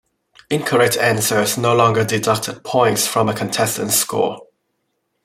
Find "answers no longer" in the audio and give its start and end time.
0.97-2.03